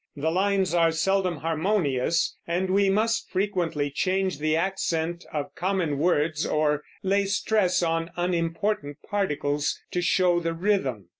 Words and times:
The 0.15 0.31
lines 0.31 0.73
are 0.73 0.91
seldom 0.91 1.37
harmonious, 1.37 2.35
and 2.47 2.71
we 2.71 2.89
must 2.89 3.29
frequently 3.29 3.91
change 3.91 4.39
the 4.39 4.55
accent 4.55 5.25
of 5.31 5.53
common 5.53 5.99
words, 5.99 6.43
or 6.43 6.81
lay 7.03 7.25
stress 7.25 7.83
on 7.83 8.09
unimportant 8.15 8.97
particles, 9.07 9.79
to 9.91 10.01
show 10.01 10.39
the 10.39 10.55
rhythm. 10.55 11.09